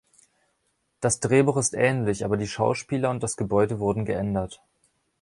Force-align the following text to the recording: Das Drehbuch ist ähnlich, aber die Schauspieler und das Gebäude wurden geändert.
Das 0.99 1.19
Drehbuch 1.19 1.57
ist 1.57 1.75
ähnlich, 1.75 2.25
aber 2.25 2.35
die 2.35 2.47
Schauspieler 2.47 3.11
und 3.11 3.21
das 3.21 3.37
Gebäude 3.37 3.77
wurden 3.79 4.03
geändert. 4.03 4.59